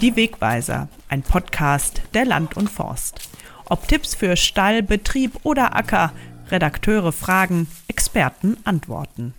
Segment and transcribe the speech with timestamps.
[0.00, 3.28] Die Wegweiser, ein Podcast der Land und Forst.
[3.68, 6.12] Ob Tipps für Stall, Betrieb oder Acker,
[6.50, 9.34] Redakteure fragen, Experten antworten.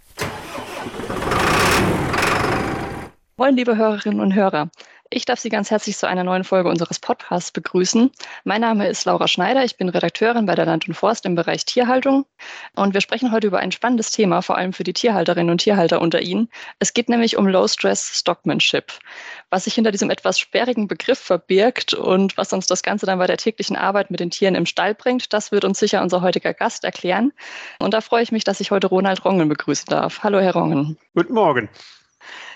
[3.37, 4.69] Moin, liebe Hörerinnen und Hörer.
[5.13, 8.11] Ich darf Sie ganz herzlich zu einer neuen Folge unseres Podcasts begrüßen.
[8.45, 9.65] Mein Name ist Laura Schneider.
[9.65, 12.25] Ich bin Redakteurin bei der Land und Forst im Bereich Tierhaltung.
[12.77, 16.01] Und wir sprechen heute über ein spannendes Thema, vor allem für die Tierhalterinnen und Tierhalter
[16.01, 16.47] unter Ihnen.
[16.79, 18.93] Es geht nämlich um Low-Stress Stockmanship.
[19.49, 23.27] Was sich hinter diesem etwas sperrigen Begriff verbirgt und was uns das Ganze dann bei
[23.27, 26.53] der täglichen Arbeit mit den Tieren im Stall bringt, das wird uns sicher unser heutiger
[26.53, 27.33] Gast erklären.
[27.79, 30.23] Und da freue ich mich, dass ich heute Ronald Rongen begrüßen darf.
[30.23, 30.97] Hallo, Herr Rongen.
[31.13, 31.67] Guten Morgen.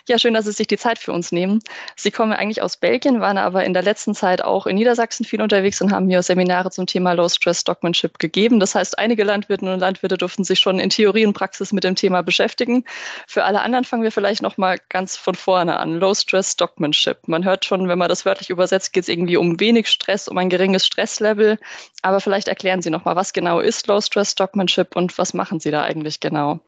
[0.08, 1.62] Ja, schön, dass Sie sich die Zeit für uns nehmen.
[1.96, 5.42] Sie kommen eigentlich aus Belgien, waren aber in der letzten Zeit auch in Niedersachsen viel
[5.42, 8.60] unterwegs und haben hier Seminare zum Thema Low Stress Stockmanship gegeben.
[8.60, 11.96] Das heißt, einige Landwirtinnen und Landwirte durften sich schon in Theorie und Praxis mit dem
[11.96, 12.86] Thema beschäftigen.
[13.28, 15.96] Für alle anderen fangen wir vielleicht noch mal ganz von vorne an.
[15.96, 17.28] Low Stress Stockmanship.
[17.28, 20.38] Man hört schon, wenn man das wörtlich übersetzt, geht es irgendwie um wenig Stress, um
[20.38, 21.58] ein geringes Stresslevel.
[22.04, 25.60] Aber vielleicht erklären Sie noch mal, was genau ist Low Stress Stockmanship und was machen
[25.60, 26.60] Sie da eigentlich genau?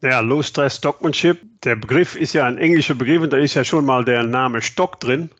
[0.00, 3.64] Ja, Low Stress Stockmanship, der Begriff ist ja ein englischer Begriff und da ist ja
[3.64, 5.30] schon mal der Name Stock drin.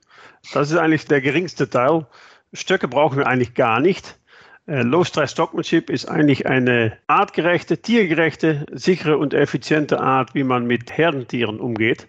[0.53, 2.07] Das ist eigentlich der geringste Teil.
[2.53, 4.19] Stöcke brauchen wir eigentlich gar nicht.
[4.67, 10.67] Äh, Low Stress Stockmanship ist eigentlich eine artgerechte, tiergerechte, sichere und effiziente Art, wie man
[10.67, 12.09] mit Herdentieren umgeht.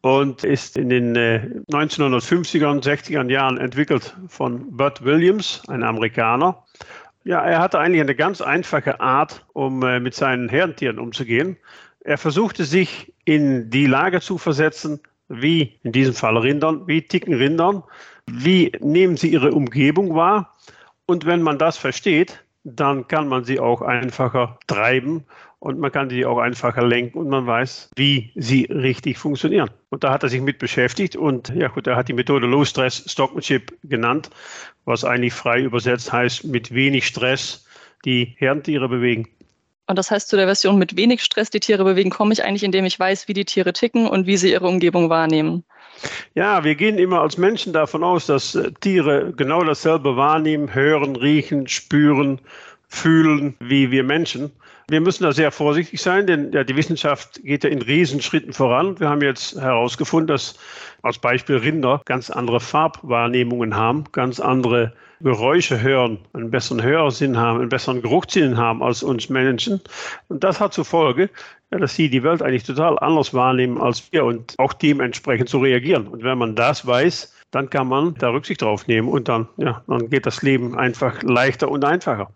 [0.00, 6.64] Und ist in den äh, 1950er und 60er Jahren entwickelt von Bud Williams, ein Amerikaner.
[7.24, 11.56] Ja, er hatte eigentlich eine ganz einfache Art, um äh, mit seinen Herdentieren umzugehen.
[12.06, 17.34] Er versuchte sich in die Lage zu versetzen, wie in diesem Fall Rindern, wie ticken
[17.34, 17.82] Rindern,
[18.30, 20.54] wie nehmen sie ihre Umgebung wahr.
[21.06, 25.24] Und wenn man das versteht, dann kann man sie auch einfacher treiben
[25.58, 29.70] und man kann sie auch einfacher lenken und man weiß, wie sie richtig funktionieren.
[29.88, 32.64] Und da hat er sich mit beschäftigt und ja gut, er hat die Methode Low
[32.64, 34.30] Stress Stockmanship genannt,
[34.84, 37.66] was eigentlich frei übersetzt heißt, mit wenig Stress
[38.04, 39.26] die Herdentiere bewegen.
[39.86, 42.64] Und das heißt, zu der Version mit wenig Stress die Tiere bewegen, komme ich eigentlich,
[42.64, 45.64] indem ich weiß, wie die Tiere ticken und wie sie ihre Umgebung wahrnehmen.
[46.34, 51.16] Ja, wir gehen immer als Menschen davon aus, dass äh, Tiere genau dasselbe wahrnehmen, hören,
[51.16, 52.40] riechen, spüren,
[52.88, 54.50] fühlen wie wir Menschen.
[54.88, 59.00] Wir müssen da sehr vorsichtig sein, denn ja, die Wissenschaft geht ja in Riesenschritten voran.
[59.00, 60.56] Wir haben jetzt herausgefunden, dass
[61.02, 67.60] als Beispiel Rinder ganz andere Farbwahrnehmungen haben, ganz andere Geräusche hören, einen besseren Hörsinn haben,
[67.60, 69.80] einen besseren Geruchssinn haben als uns Menschen.
[70.28, 71.30] Und das hat zur Folge,
[71.70, 76.06] dass sie die Welt eigentlich total anders wahrnehmen als wir und auch dementsprechend zu reagieren.
[76.06, 79.82] Und wenn man das weiß, dann kann man da Rücksicht drauf nehmen und dann, ja,
[79.86, 82.30] dann geht das Leben einfach leichter und einfacher.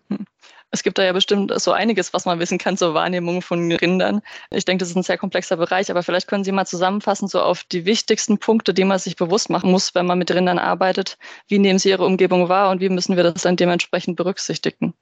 [0.73, 4.23] Es gibt da ja bestimmt so einiges, was man wissen kann zur Wahrnehmung von Rindern.
[4.51, 7.41] Ich denke, das ist ein sehr komplexer Bereich, aber vielleicht können Sie mal zusammenfassen, so
[7.41, 11.19] auf die wichtigsten Punkte, die man sich bewusst machen muss, wenn man mit Rindern arbeitet.
[11.49, 14.95] Wie nehmen Sie Ihre Umgebung wahr und wie müssen wir das dann dementsprechend berücksichtigen?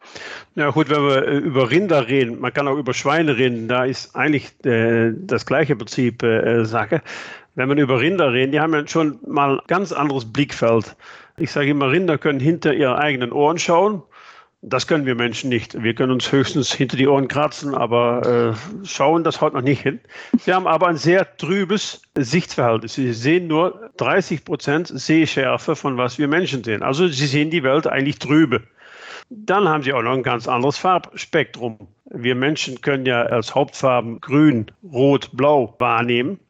[0.54, 3.84] Ja gut, wenn wir äh, über Rinder reden, man kann auch über Schweine reden, da
[3.84, 7.02] ist eigentlich äh, das gleiche Prinzip äh, Sache.
[7.56, 10.96] Wenn man über Rinder reden, die haben ja schon mal ganz anderes Blickfeld.
[11.36, 14.02] Ich sage immer, Rinder können hinter ihre eigenen Ohren schauen
[14.62, 15.80] das können wir Menschen nicht.
[15.80, 19.82] Wir können uns höchstens hinter die Ohren kratzen, aber äh, schauen, das haut noch nicht
[19.82, 20.00] hin.
[20.44, 22.94] Wir haben aber ein sehr trübes Sichtverhältnis.
[22.94, 26.82] Sie sehen nur 30 Prozent Sehschärfe von was wir Menschen sehen.
[26.82, 28.62] Also sie sehen die Welt eigentlich trübe.
[29.30, 31.78] Dann haben sie auch noch ein ganz anderes Farbspektrum.
[32.06, 36.40] Wir Menschen können ja als Hauptfarben grün, rot, blau wahrnehmen.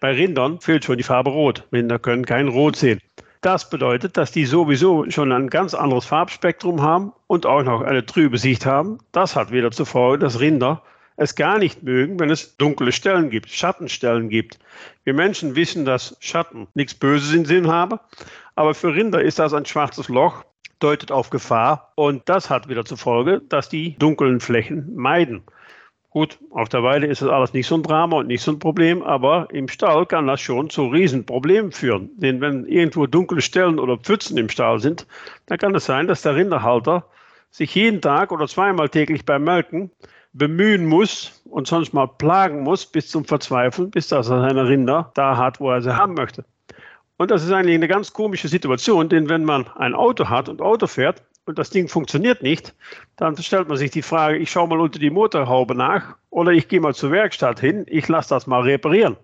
[0.00, 1.64] Bei Rindern fehlt schon die Farbe rot.
[1.72, 3.00] Rinder können kein Rot sehen.
[3.40, 8.04] Das bedeutet, dass die sowieso schon ein ganz anderes Farbspektrum haben und auch noch eine
[8.04, 8.98] trübe Sicht haben.
[9.12, 10.82] Das hat wieder zur Folge, dass Rinder
[11.16, 14.58] es gar nicht mögen, wenn es dunkle Stellen gibt, Schattenstellen gibt.
[15.04, 17.98] Wir Menschen wissen, dass Schatten nichts Böses im Sinn haben,
[18.54, 20.44] aber für Rinder ist das ein schwarzes Loch,
[20.78, 25.42] deutet auf Gefahr und das hat wieder zur Folge, dass die dunklen Flächen meiden.
[26.18, 28.58] Gut, auf der Weide ist das alles nicht so ein Drama und nicht so ein
[28.58, 32.10] Problem, aber im Stall kann das schon zu Riesenproblemen führen.
[32.16, 35.06] Denn wenn irgendwo dunkle Stellen oder Pfützen im Stall sind,
[35.46, 37.04] dann kann es sein, dass der Rinderhalter
[37.52, 39.92] sich jeden Tag oder zweimal täglich beim Melken
[40.32, 45.12] bemühen muss und sonst mal plagen muss bis zum Verzweifeln, bis dass er seine Rinder
[45.14, 46.44] da hat, wo er sie haben möchte.
[47.16, 50.62] Und das ist eigentlich eine ganz komische Situation, denn wenn man ein Auto hat und
[50.62, 52.74] Auto fährt, und das Ding funktioniert nicht,
[53.16, 56.68] dann stellt man sich die Frage, ich schaue mal unter die Motorhaube nach oder ich
[56.68, 59.16] gehe mal zur Werkstatt hin, ich lasse das mal reparieren.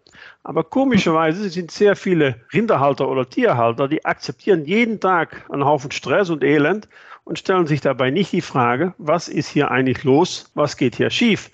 [0.42, 6.30] Aber komischerweise sind sehr viele Rinderhalter oder Tierhalter, die akzeptieren jeden Tag einen Haufen Stress
[6.30, 6.88] und Elend
[7.24, 11.10] und stellen sich dabei nicht die Frage, was ist hier eigentlich los, was geht hier
[11.10, 11.50] schief.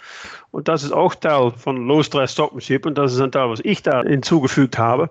[0.53, 3.61] Und das ist auch Teil von Low Stress Stockmanship und das ist ein Teil, was
[3.65, 5.11] ich da hinzugefügt habe.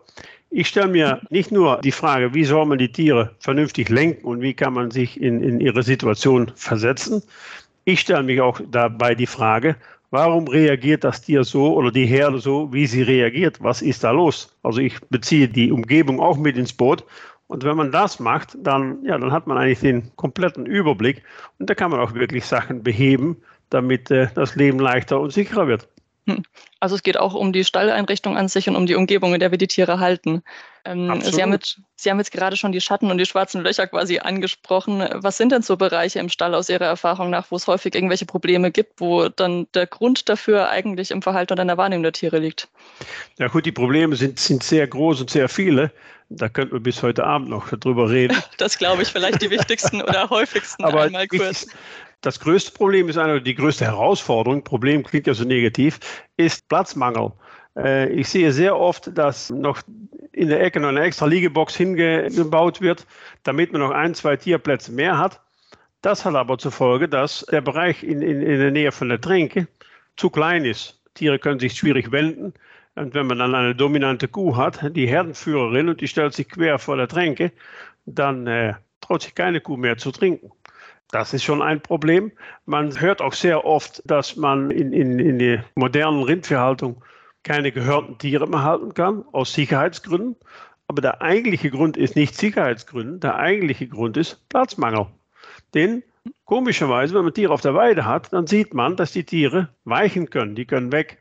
[0.52, 4.42] Ich stelle mir nicht nur die Frage, wie soll man die Tiere vernünftig lenken und
[4.42, 7.22] wie kann man sich in, in ihre Situation versetzen.
[7.86, 9.76] Ich stelle mich auch dabei die Frage,
[10.10, 13.62] warum reagiert das Tier so oder die Herde so, wie sie reagiert?
[13.62, 14.52] Was ist da los?
[14.64, 17.04] Also ich beziehe die Umgebung auch mit ins Boot.
[17.46, 21.22] Und wenn man das macht, dann, ja, dann hat man eigentlich den kompletten Überblick
[21.60, 23.38] und da kann man auch wirklich Sachen beheben,
[23.70, 25.88] damit äh, das Leben leichter und sicherer wird.
[26.82, 29.52] Also es geht auch um die Stalleinrichtung an sich und um die Umgebung, in der
[29.52, 30.44] wir die Tiere halten.
[30.86, 33.86] Ähm, Sie, haben jetzt, Sie haben jetzt gerade schon die Schatten und die schwarzen Löcher
[33.88, 35.06] quasi angesprochen.
[35.16, 38.26] Was sind denn so Bereiche im Stall aus Ihrer Erfahrung nach, wo es häufig irgendwelche
[38.26, 42.14] Probleme gibt, wo dann der Grund dafür eigentlich im Verhalten oder in der Wahrnehmung der
[42.14, 42.70] Tiere liegt?
[43.38, 45.92] Ja gut, die Probleme sind, sind sehr groß und sehr viele.
[46.30, 48.38] Da könnten wir bis heute Abend noch darüber reden.
[48.58, 51.68] Das glaube ich, vielleicht die wichtigsten oder häufigsten Aber einmal kurz.
[52.22, 56.00] Das größte Problem ist eine, die größte Herausforderung, Problem klingt ja so negativ,
[56.36, 57.32] ist Platzmangel.
[57.78, 59.82] Äh, ich sehe sehr oft, dass noch
[60.34, 63.06] in der Ecke noch eine extra Liegebox hingebaut wird,
[63.44, 65.42] damit man noch ein, zwei Tierplätze mehr hat.
[66.02, 69.20] Das hat aber zur Folge, dass der Bereich in, in, in der Nähe von der
[69.20, 69.68] Tränke
[70.18, 71.02] zu klein ist.
[71.14, 72.54] Tiere können sich schwierig wenden.
[72.96, 76.80] Und wenn man dann eine dominante Kuh hat, die Herdenführerin, und die stellt sich quer
[76.80, 77.52] vor der Tränke,
[78.06, 80.52] dann äh, traut sich keine Kuh mehr zu trinken.
[81.12, 82.32] Das ist schon ein Problem.
[82.66, 87.04] Man hört auch sehr oft, dass man in, in, in der modernen Rindviehhaltung
[87.44, 90.36] keine gehörten Tiere mehr halten kann, aus Sicherheitsgründen.
[90.88, 95.08] Aber der eigentliche Grund ist nicht Sicherheitsgründen, der eigentliche Grund ist Platzmangel.
[95.74, 96.04] Denn
[96.46, 100.30] komischerweise, wenn man Tiere auf der Weide hat, dann sieht man, dass die Tiere weichen
[100.30, 101.20] können, die können weg.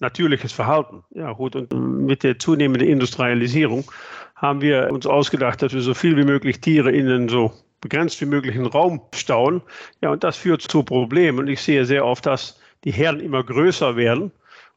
[0.00, 1.04] Natürliches Verhalten.
[1.10, 3.90] Ja, gut, und mit der zunehmenden Industrialisierung
[4.34, 8.20] haben wir uns ausgedacht, dass wir so viel wie möglich Tiere in den so begrenzt
[8.20, 9.62] wie möglichen Raum stauen.
[10.00, 11.38] Ja, und das führt zu Problemen.
[11.38, 14.32] Und ich sehe sehr oft, dass die Herden immer größer werden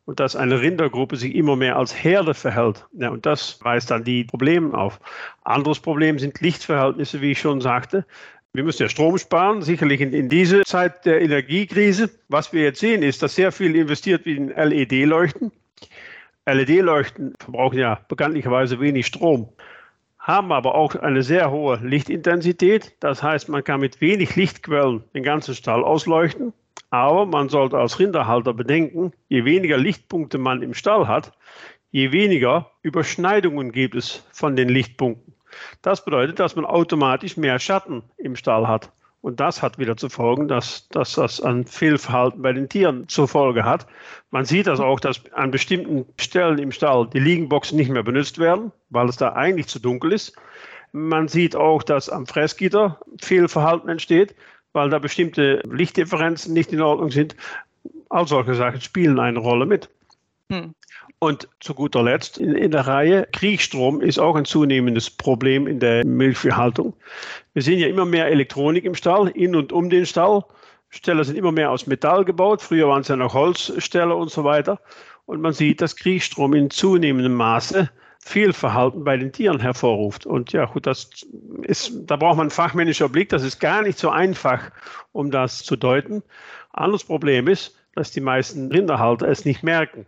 [0.06, 2.86] und dass eine Rindergruppe sich immer mehr als Herde verhält.
[2.94, 5.00] Ja, und das weist dann die Probleme auf.
[5.44, 8.06] Anderes Problem sind Lichtverhältnisse, wie ich schon sagte.
[8.52, 12.10] Wir müssen ja Strom sparen, sicherlich in, in diese Zeit der Energiekrise.
[12.28, 15.52] Was wir jetzt sehen, ist, dass sehr viel investiert wird in LED-Leuchten.
[16.48, 19.50] LED-Leuchten verbrauchen ja bekanntlicherweise wenig Strom
[20.20, 22.94] haben aber auch eine sehr hohe Lichtintensität.
[23.00, 26.54] Das heißt, man kann mit wenig Lichtquellen den ganzen Stall ausleuchten.
[26.92, 31.34] Aber man sollte als Rinderhalter bedenken, je weniger Lichtpunkte man im Stall hat,
[31.92, 35.36] je weniger Überschneidungen gibt es von den Lichtpunkten.
[35.82, 38.92] Das bedeutet, dass man automatisch mehr Schatten im Stall hat.
[39.22, 43.28] Und das hat wieder zur Folge, dass, dass das ein Fehlverhalten bei den Tieren zur
[43.28, 43.86] Folge hat.
[44.32, 48.38] Man sieht das auch, dass an bestimmten Stellen im Stall die Liegenboxen nicht mehr benutzt
[48.38, 50.36] werden, weil es da eigentlich zu dunkel ist.
[50.94, 54.36] Man sieht auch, dass am Fressgitter Fehlverhalten entsteht,
[54.72, 57.36] weil da bestimmte Lichtdifferenzen nicht in Ordnung sind.
[58.10, 59.90] All solche Sachen spielen eine Rolle mit.
[60.50, 60.74] Hm.
[61.20, 65.82] Und zu guter Letzt in, in, der Reihe, Kriegstrom ist auch ein zunehmendes Problem in
[65.82, 66.94] der Milchviehhaltung.
[67.54, 70.46] Wir sehen ja immer mehr Elektronik im Stall, in und um den Stall.
[70.90, 72.62] Ställe sind immer mehr aus Metall gebaut.
[72.62, 74.80] Früher waren es ja noch Holzställe und so weiter.
[75.26, 77.90] Und man sieht, dass Kriegstrom in zunehmendem Maße
[78.20, 80.26] Fehlverhalten bei den Tieren hervorruft.
[80.26, 81.10] Und ja, gut, das
[81.64, 83.30] ist, da braucht man einen fachmännischen Blick.
[83.30, 84.72] Das ist gar nicht so einfach,
[85.12, 86.24] um das zu deuten.
[86.72, 90.06] Anderes Problem ist, dass die meisten Rinderhalter es nicht merken.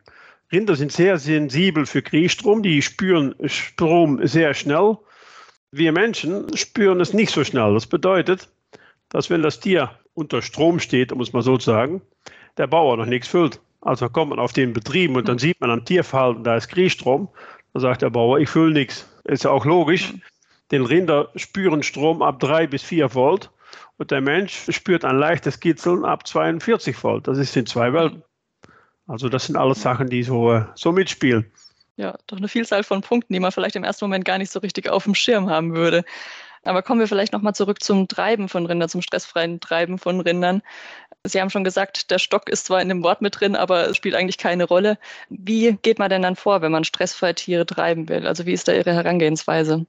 [0.52, 4.98] Rinder sind sehr sensibel für Kriechstrom, die spüren Strom sehr schnell.
[5.72, 7.74] Wir Menschen spüren es nicht so schnell.
[7.74, 8.50] Das bedeutet,
[9.08, 12.02] dass wenn das Tier unter Strom steht, um es mal so zu sagen,
[12.58, 13.62] der Bauer noch nichts füllt.
[13.80, 17.30] Also kommt man auf den Betrieb und dann sieht man am Tierverhalten, da ist Kriechstrom.
[17.74, 19.08] Dann sagt der Bauer, ich fülle nichts.
[19.24, 20.14] Ist ja auch logisch.
[20.72, 23.52] Den Rinder spüren Strom ab 3 bis 4 Volt
[23.98, 27.28] und der Mensch spürt ein leichtes Kitzeln ab 42 Volt.
[27.28, 28.24] Das ist in zwei Welten.
[29.12, 31.52] Also das sind alles Sachen, die so, äh, so mitspielen.
[31.98, 34.60] Ja, doch eine Vielzahl von Punkten, die man vielleicht im ersten Moment gar nicht so
[34.60, 36.06] richtig auf dem Schirm haben würde.
[36.64, 40.62] Aber kommen wir vielleicht nochmal zurück zum Treiben von Rindern, zum stressfreien Treiben von Rindern.
[41.26, 43.98] Sie haben schon gesagt, der Stock ist zwar in dem Wort mit drin, aber es
[43.98, 44.98] spielt eigentlich keine Rolle.
[45.30, 48.26] Wie geht man denn dann vor, wenn man stressfreie Tiere treiben will?
[48.26, 49.86] Also wie ist da Ihre Herangehensweise?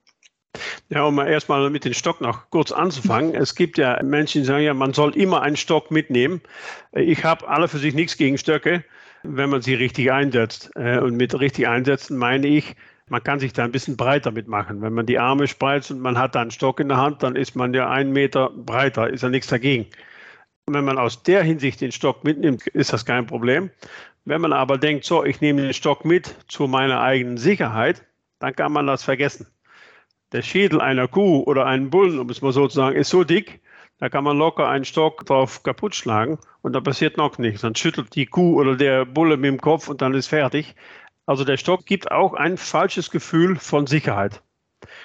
[0.88, 3.34] Ja, um erstmal mit dem Stock noch kurz anzufangen.
[3.34, 6.42] Es gibt ja Menschen, die sagen ja, man soll immer einen Stock mitnehmen.
[6.92, 8.84] Ich habe alle für sich nichts gegen Stöcke
[9.22, 10.70] wenn man sie richtig einsetzt.
[10.74, 12.76] Äh, und mit richtig einsetzen meine ich,
[13.08, 14.80] man kann sich da ein bisschen breiter mitmachen.
[14.80, 17.36] Wenn man die Arme spreizt und man hat da einen Stock in der Hand, dann
[17.36, 19.86] ist man ja einen Meter breiter, ist ja nichts dagegen.
[20.66, 23.70] Und wenn man aus der Hinsicht den Stock mitnimmt, ist das kein Problem.
[24.24, 28.04] Wenn man aber denkt, so, ich nehme den Stock mit zu meiner eigenen Sicherheit,
[28.38, 29.46] dann kann man das vergessen.
[30.30, 33.24] Der Schädel einer Kuh oder einen Bullen, um es mal so zu sagen, ist so
[33.24, 33.60] dick,
[34.02, 37.60] da kann man locker einen Stock drauf kaputt schlagen und da passiert noch nichts.
[37.60, 40.74] Dann schüttelt die Kuh oder der Bulle mit dem Kopf und dann ist fertig.
[41.24, 44.42] Also der Stock gibt auch ein falsches Gefühl von Sicherheit.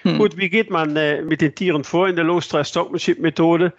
[0.01, 0.17] Hm.
[0.17, 3.71] Gut, wie geht man äh, mit den Tieren vor in der Low-Stress-Stockmanship-Methode?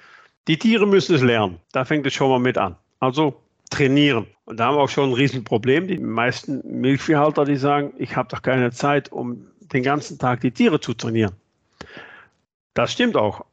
[0.46, 1.58] Die Tiere müssen es lernen.
[1.72, 2.76] Da fängt es schon mal mit an.
[3.00, 4.28] Also trainieren.
[4.44, 5.88] Und da haben wir auch schon ein Riesenproblem.
[5.88, 10.52] Die meisten Milchviehhalter, die sagen, ich habe doch keine Zeit, um den ganzen Tag die
[10.52, 11.32] Tiere zu trainieren.
[12.74, 13.44] Das stimmt auch.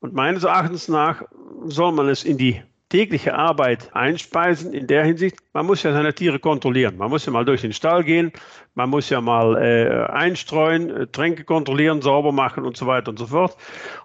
[0.00, 1.22] Und meines Erachtens nach
[1.66, 6.12] soll man es in die tägliche Arbeit einspeisen in der Hinsicht, man muss ja seine
[6.12, 6.96] Tiere kontrollieren.
[6.96, 8.32] Man muss ja mal durch den Stall gehen,
[8.74, 13.18] man muss ja mal äh, einstreuen, äh, Tränke kontrollieren, sauber machen und so weiter und
[13.18, 13.56] so fort.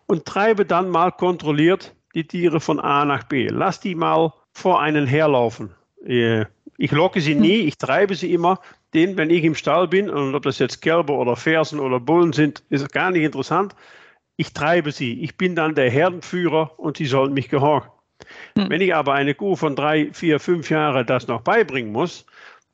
[0.06, 3.48] Und treibe dann mal kontrolliert die Tiere von A nach B.
[3.48, 5.72] Lass die mal vor einen herlaufen.
[6.06, 6.46] Äh,
[6.78, 8.60] ich locke sie nie, ich treibe sie immer.
[8.94, 12.34] Denn wenn ich im Stall bin, und ob das jetzt Kälber oder Fersen oder Bullen
[12.34, 13.76] sind, ist gar nicht interessant.
[14.38, 15.22] Ich treibe sie.
[15.22, 17.92] Ich bin dann der Herdenführer und sie sollen mich gehorchen.
[18.58, 18.70] Hm.
[18.70, 22.26] Wenn ich aber eine Kuh von drei, vier, fünf Jahren das noch beibringen muss,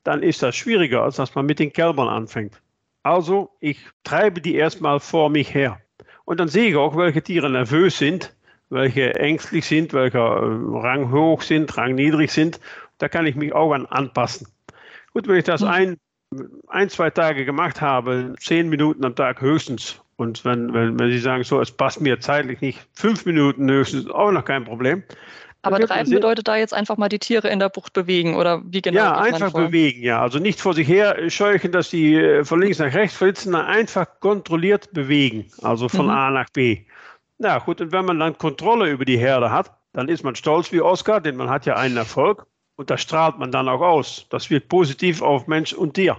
[0.04, 2.60] dann ist das schwieriger, als dass man mit den Kälbern anfängt.
[3.02, 5.80] Also, ich treibe die erstmal vor mich her.
[6.24, 8.34] Und dann sehe ich auch, welche Tiere nervös sind,
[8.70, 12.60] welche ängstlich sind, welche äh, Rang hoch sind, Rang niedrig sind.
[12.98, 14.46] Da kann ich mich auch an anpassen.
[15.12, 15.68] Gut, wenn ich das hm.
[15.68, 15.96] ein,
[16.68, 21.18] ein, zwei Tage gemacht habe, zehn Minuten am Tag höchstens, und wenn, wenn, wenn Sie
[21.18, 25.02] sagen, so, es passt mir zeitlich nicht, fünf Minuten höchstens, auch noch kein Problem.
[25.62, 28.82] Aber treiben bedeutet da jetzt einfach mal die Tiere in der Bucht bewegen oder wie
[28.82, 28.98] genau?
[28.98, 30.20] Ja, einfach bewegen, ja.
[30.20, 34.06] Also nicht vor sich her scheuchen, dass die äh, von links nach rechts flitzen, einfach
[34.18, 35.46] kontrolliert bewegen.
[35.62, 36.12] Also von mhm.
[36.12, 36.80] A nach B.
[37.38, 40.72] Na gut, und wenn man dann Kontrolle über die Herde hat, dann ist man stolz
[40.72, 44.26] wie Oscar, denn man hat ja einen Erfolg und das strahlt man dann auch aus.
[44.30, 46.16] Das wirkt positiv auf Mensch und Tier.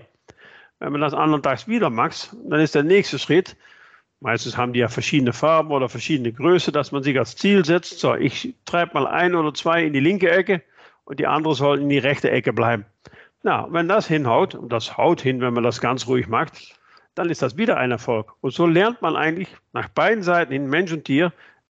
[0.80, 3.56] Wenn man das anderen Tags wieder macht, dann ist der nächste Schritt,
[4.24, 8.00] Meistens haben die ja verschiedene Farben oder verschiedene Größe, dass man sich als Ziel setzt.
[8.00, 10.62] So, ich treibe mal ein oder zwei in die linke Ecke
[11.04, 12.86] und die andere soll in die rechte Ecke bleiben.
[13.42, 16.80] Na, wenn das hinhaut, und das haut hin, wenn man das ganz ruhig macht,
[17.16, 18.32] dann ist das wieder ein Erfolg.
[18.40, 21.34] Und so lernt man eigentlich nach beiden Seiten hin, Mensch und Tier,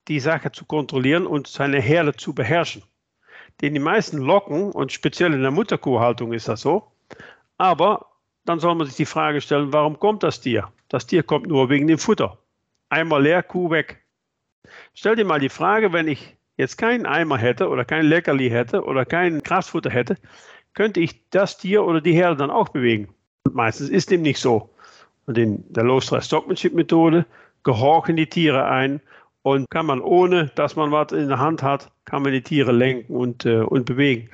[0.09, 2.83] die Sache zu kontrollieren und seine Herde zu beherrschen.
[3.61, 6.91] Denn die meisten locken, und speziell in der Mutterkuhhaltung ist das so,
[7.59, 8.07] aber
[8.47, 10.73] dann soll man sich die Frage stellen, warum kommt das Tier?
[10.89, 12.39] Das Tier kommt nur wegen dem Futter.
[12.89, 14.05] Einmal leer, Kuh weg.
[14.95, 18.85] Stell dir mal die Frage, wenn ich jetzt keinen Eimer hätte oder kein Leckerli hätte
[18.85, 20.17] oder kein Kraftfutter hätte,
[20.75, 23.15] könnte ich das Tier oder die Herde dann auch bewegen?
[23.45, 24.71] Und meistens ist dem nicht so.
[25.27, 27.27] Und in der Low-Stress-Stockmanship-Methode
[27.63, 29.01] gehorchen die Tiere ein
[29.43, 32.73] und kann man ohne, dass man was in der Hand hat, kann man die Tiere
[32.73, 34.31] lenken und, äh, und bewegen.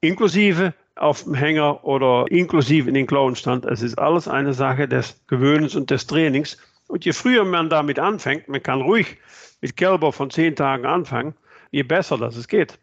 [0.00, 3.64] Inklusive auf dem Hänger oder inklusive in den Klauenstand.
[3.64, 6.56] Es ist alles eine Sache des Gewöhnens und des Trainings.
[6.86, 9.18] Und je früher man damit anfängt, man kann ruhig
[9.60, 11.34] mit Kälber von zehn Tagen anfangen,
[11.70, 12.78] je besser das es geht.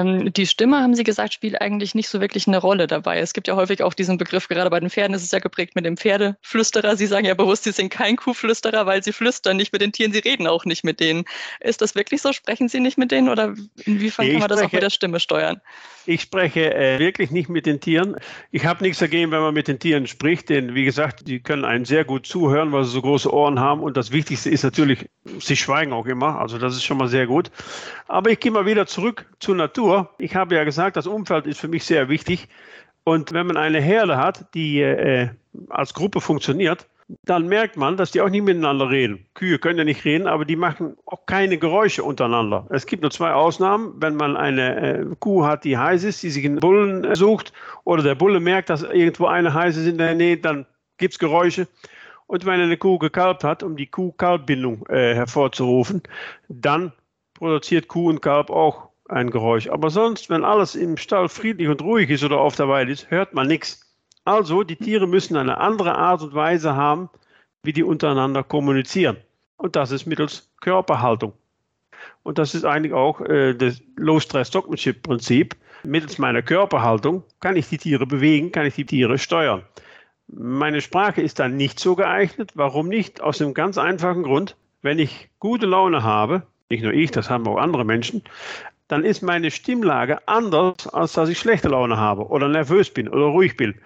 [0.00, 3.18] Ähm, die Stimme, haben Sie gesagt, spielt eigentlich nicht so wirklich eine Rolle dabei.
[3.18, 5.74] Es gibt ja häufig auch diesen Begriff, gerade bei den Pferden ist es ja geprägt
[5.74, 6.96] mit dem Pferdeflüsterer.
[6.96, 10.12] Sie sagen ja bewusst, Sie sind kein Kuhflüsterer, weil Sie flüstern nicht mit den Tieren,
[10.12, 11.24] Sie reden auch nicht mit denen.
[11.60, 12.32] Ist das wirklich so?
[12.32, 13.54] Sprechen Sie nicht mit denen oder
[13.84, 15.60] inwiefern nee, kann man das auch mit der Stimme steuern?
[16.06, 18.16] Ich spreche äh, wirklich nicht mit den Tieren.
[18.50, 21.64] Ich habe nichts dagegen, wenn man mit den Tieren spricht, denn wie gesagt, die können
[21.64, 23.80] einen sehr gut zuhören, weil sie so große Ohren haben.
[23.80, 26.38] Und das Wichtigste ist natürlich, sie schweigen auch immer.
[26.38, 27.50] Also das ist schon mal sehr gut.
[28.08, 29.89] Aber ich gehe mal wieder zurück zur Natur.
[30.18, 32.48] Ich habe ja gesagt, das Umfeld ist für mich sehr wichtig.
[33.04, 35.28] Und wenn man eine Herde hat, die äh,
[35.68, 36.86] als Gruppe funktioniert,
[37.24, 39.26] dann merkt man, dass die auch nicht miteinander reden.
[39.34, 42.66] Kühe können ja nicht reden, aber die machen auch keine Geräusche untereinander.
[42.70, 43.94] Es gibt nur zwei Ausnahmen.
[43.96, 47.52] Wenn man eine äh, Kuh hat, die heiß ist, die sich einen Bullen äh, sucht,
[47.84, 50.66] oder der Bulle merkt, dass irgendwo eine heiß ist in der Nähe, dann
[50.98, 51.66] gibt es Geräusche.
[52.26, 56.02] Und wenn eine Kuh gekalbt hat, um die Kuh-Kalbbindung äh, hervorzurufen,
[56.48, 56.92] dann
[57.34, 59.68] produziert Kuh und Kalb auch ein Geräusch.
[59.68, 63.10] Aber sonst, wenn alles im Stall friedlich und ruhig ist oder auf der Weide ist,
[63.10, 63.86] hört man nichts.
[64.24, 67.08] Also, die Tiere müssen eine andere Art und Weise haben,
[67.62, 69.16] wie die untereinander kommunizieren.
[69.56, 71.32] Und das ist mittels Körperhaltung.
[72.22, 75.56] Und das ist eigentlich auch äh, das Low-Stress-Stockmanship-Prinzip.
[75.82, 79.62] Mittels meiner Körperhaltung kann ich die Tiere bewegen, kann ich die Tiere steuern.
[80.28, 82.52] Meine Sprache ist dann nicht so geeignet.
[82.54, 83.20] Warum nicht?
[83.20, 84.56] Aus einem ganz einfachen Grund.
[84.82, 88.22] Wenn ich gute Laune habe, nicht nur ich, das haben auch andere Menschen,
[88.90, 93.26] dann ist meine Stimmlage anders, als dass ich schlechte Laune habe oder nervös bin oder
[93.26, 93.76] ruhig bin.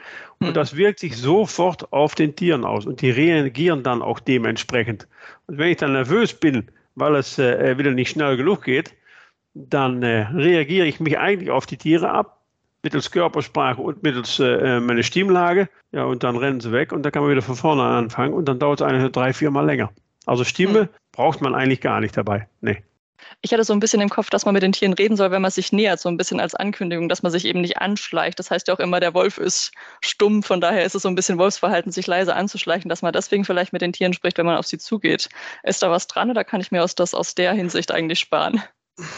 [0.41, 0.55] Und mhm.
[0.55, 5.07] das wirkt sich sofort auf den Tieren aus und die reagieren dann auch dementsprechend.
[5.47, 8.95] Und wenn ich dann nervös bin, weil es äh, wieder nicht schnell genug geht,
[9.53, 12.41] dann äh, reagiere ich mich eigentlich auf die Tiere ab,
[12.83, 15.69] mittels Körpersprache und mittels äh, meiner Stimmlage.
[15.93, 18.47] Ja, und dann rennen sie weg und dann kann man wieder von vorne anfangen und
[18.47, 19.91] dann dauert es eigentlich drei, vier Mal länger.
[20.25, 20.89] Also Stimme mhm.
[21.13, 22.49] braucht man eigentlich gar nicht dabei.
[22.63, 22.83] Nee.
[23.41, 25.43] Ich hatte so ein bisschen im Kopf, dass man mit den Tieren reden soll, wenn
[25.43, 28.39] man sich nähert, so ein bisschen als Ankündigung, dass man sich eben nicht anschleicht.
[28.39, 31.15] Das heißt ja auch immer, der Wolf ist stumm, von daher ist es so ein
[31.15, 34.57] bisschen Wolfsverhalten, sich leise anzuschleichen, dass man deswegen vielleicht mit den Tieren spricht, wenn man
[34.57, 35.29] auf sie zugeht.
[35.63, 38.63] Ist da was dran oder kann ich mir aus, das aus der Hinsicht eigentlich sparen?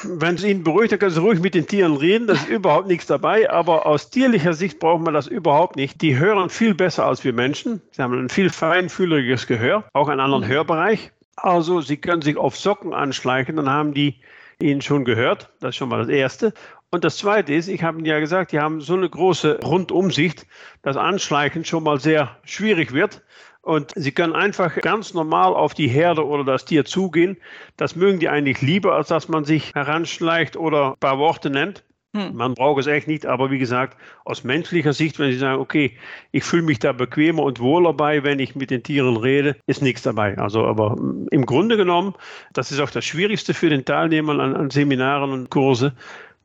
[0.05, 2.27] Wenn es Ihnen beruhigt, dann können Sie ruhig mit den Tieren reden.
[2.27, 3.51] Da ist überhaupt nichts dabei.
[3.51, 6.01] Aber aus tierlicher Sicht braucht man das überhaupt nicht.
[6.01, 7.83] Die hören viel besser als wir Menschen.
[7.91, 10.49] Sie haben ein viel feinfühliges Gehör, auch einen anderen mhm.
[10.49, 11.13] Hörbereich.
[11.37, 14.21] Also Sie können sich auf Socken anschleichen, dann haben die
[14.61, 15.53] Ihnen schon gehört.
[15.61, 16.55] Das ist schon mal das Erste.
[16.91, 20.47] Und das Zweite ist, ich habe Ihnen ja gesagt, die haben so eine große Rundumsicht,
[20.83, 23.23] dass Anschleichen schon mal sehr schwierig wird.
[23.61, 27.37] Und Sie können einfach ganz normal auf die Herde oder das Tier zugehen.
[27.77, 31.85] Das mögen die eigentlich lieber, als dass man sich heranschleicht oder ein paar Worte nennt.
[32.17, 32.35] Hm.
[32.35, 35.93] Man braucht es echt nicht, aber wie gesagt, aus menschlicher Sicht, wenn Sie sagen, okay,
[36.33, 39.83] ich fühle mich da bequemer und wohler bei, wenn ich mit den Tieren rede, ist
[39.83, 40.39] nichts dabei.
[40.39, 40.97] Also, aber
[41.31, 42.15] im Grunde genommen,
[42.55, 45.95] das ist auch das Schwierigste für den Teilnehmer an, an Seminaren und Kurse,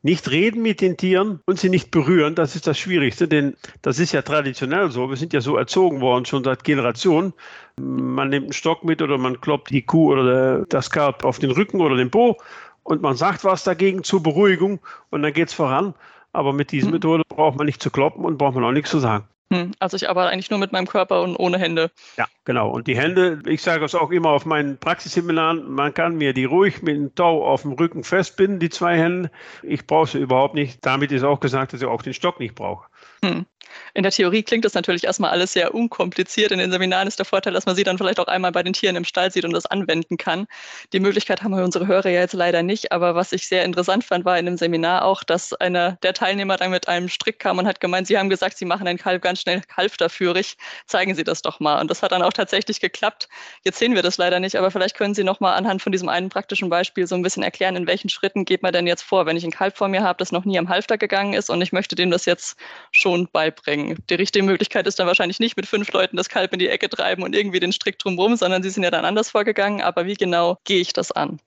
[0.03, 3.99] nicht reden mit den Tieren und sie nicht berühren, das ist das Schwierigste, denn das
[3.99, 5.09] ist ja traditionell so.
[5.09, 7.33] Wir sind ja so erzogen worden, schon seit Generationen.
[7.79, 11.51] Man nimmt einen Stock mit oder man kloppt die Kuh oder das Kalb auf den
[11.51, 12.37] Rücken oder den Po
[12.83, 15.93] und man sagt was dagegen zur Beruhigung und dann geht es voran.
[16.33, 16.93] Aber mit dieser hm.
[16.93, 19.27] Methode braucht man nicht zu kloppen und braucht man auch nichts zu sagen.
[19.51, 21.91] Hm, also ich arbeite eigentlich nur mit meinem Körper und ohne Hände.
[22.15, 22.69] Ja, genau.
[22.69, 26.45] Und die Hände, ich sage es auch immer auf meinen Praxisseminaren, man kann mir die
[26.45, 29.29] ruhig mit dem Tau auf dem Rücken festbinden, die zwei Hände.
[29.61, 30.85] Ich brauche sie überhaupt nicht.
[30.85, 32.88] Damit ist auch gesagt, dass ich auch den Stock nicht brauche.
[33.23, 33.45] Hm.
[33.93, 36.51] In der Theorie klingt das natürlich erstmal alles sehr unkompliziert.
[36.51, 38.73] In den Seminaren ist der Vorteil, dass man sie dann vielleicht auch einmal bei den
[38.73, 40.47] Tieren im Stall sieht und das anwenden kann.
[40.91, 42.91] Die Möglichkeit haben wir unsere Hörer ja jetzt leider nicht.
[42.91, 46.57] Aber was ich sehr interessant fand, war in dem Seminar auch, dass einer der Teilnehmer
[46.57, 49.21] dann mit einem Strick kam und hat gemeint, Sie haben gesagt, Sie machen ein Kalb
[49.21, 50.57] ganz schnell halfterführig.
[50.87, 51.79] Zeigen Sie das doch mal.
[51.79, 53.29] Und das hat dann auch tatsächlich geklappt.
[53.63, 56.09] Jetzt sehen wir das leider nicht, aber vielleicht können Sie noch mal anhand von diesem
[56.09, 59.25] einen praktischen Beispiel so ein bisschen erklären, in welchen Schritten geht man denn jetzt vor,
[59.25, 61.61] wenn ich ein Kalb vor mir habe, das noch nie am Halfter gegangen ist und
[61.61, 62.57] ich möchte dem das jetzt
[62.91, 66.60] schon beibringen die richtige Möglichkeit ist dann wahrscheinlich nicht mit fünf Leuten das Kalb in
[66.60, 69.82] die Ecke treiben und irgendwie den Strick drumherum, sondern sie sind ja dann anders vorgegangen.
[69.82, 71.39] Aber wie genau gehe ich das an?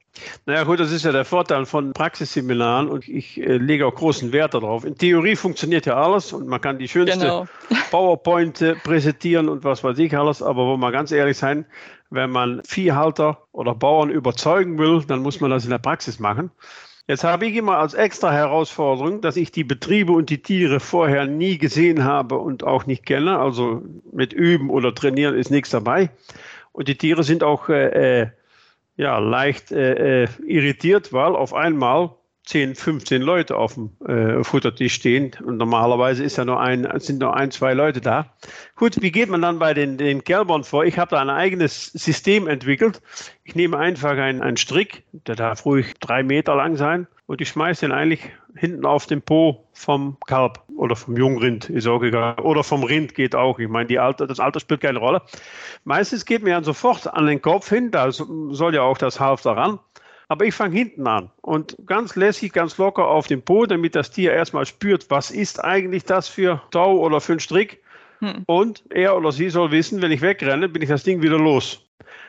[0.47, 4.33] Naja gut, das ist ja der Vorteil von Praxisseminaren und ich äh, lege auch großen
[4.33, 4.85] Wert darauf.
[4.85, 7.47] In Theorie funktioniert ja alles und man kann die schönste genau.
[7.91, 11.67] PowerPoint äh, präsentieren und was weiß ich alles, aber wo man ganz ehrlich sein,
[12.11, 16.51] wenn man Viehhalter oder Bauern überzeugen will, dann muss man das in der Praxis machen.
[17.07, 21.27] Jetzt habe ich immer als extra Herausforderung, dass ich die Betriebe und die Tiere vorher
[21.27, 23.39] nie gesehen habe und auch nicht kenne.
[23.39, 26.09] Also mit Üben oder Trainieren ist nichts dabei.
[26.73, 28.27] Und die Tiere sind auch äh, äh
[28.97, 32.11] ja, leicht äh, äh irritiert, weil auf einmal
[32.45, 37.21] 10, 15 Leute auf dem äh, Futtertisch stehen und normalerweise ist ja nur ein, sind
[37.21, 38.27] nur ein, zwei Leute da.
[38.77, 40.85] Gut, wie geht man dann bei den, den Kälbern vor?
[40.85, 43.01] Ich habe da ein eigenes System entwickelt.
[43.45, 47.87] Ich nehme einfach einen, Strick, der darf ruhig drei Meter lang sein und ich schmeiße
[47.87, 52.39] den eigentlich hinten auf den Po vom Kalb oder vom Jungrind, ist auch egal.
[52.41, 53.59] Oder vom Rind geht auch.
[53.59, 55.23] Ich meine, die Alter, das Alter spielt keine Rolle.
[55.85, 59.57] Meistens geht mir dann sofort an den Kopf hin, da soll ja auch das Halfter
[59.57, 59.79] ran.
[60.29, 64.11] Aber ich fange hinten an und ganz lässig, ganz locker auf dem Po, damit das
[64.11, 67.83] Tier erstmal spürt, was ist eigentlich das für Tau oder für ein Strick.
[68.21, 68.45] Hm.
[68.47, 71.85] Und er oder sie soll wissen, wenn ich wegrenne, bin ich das Ding wieder los.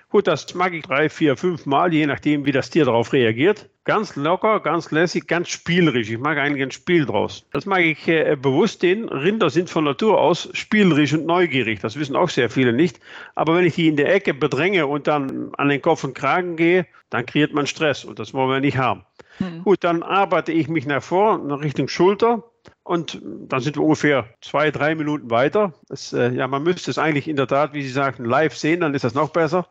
[0.10, 3.70] Gut, das mag ich drei, vier, fünf Mal, je nachdem, wie das Tier darauf reagiert.
[3.84, 6.10] Ganz locker, ganz lässig, ganz spielerisch.
[6.10, 7.46] Ich mag eigentlich ein Spiel draus.
[7.52, 9.10] Das mag ich äh, bewusst den.
[9.10, 11.80] Rinder sind von Natur aus spielerisch und neugierig.
[11.82, 13.00] Das wissen auch sehr viele nicht.
[13.36, 16.56] Aber wenn ich die in der Ecke bedränge und dann an den Kopf und Kragen
[16.56, 19.06] gehe, dann kreiert man Stress und das wollen wir nicht haben.
[19.39, 19.63] Hm.
[19.63, 22.44] Gut, dann arbeite ich mich nach vor, nach Richtung Schulter
[22.86, 25.74] und dann sind wir ungefähr zwei, drei Minuten weiter.
[25.89, 28.82] Das, äh, ja, man müsste es eigentlich in der Tat, wie Sie sagten, live sehen,
[28.82, 29.67] dann ist das noch besser.